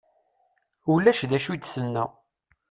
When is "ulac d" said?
0.91-1.31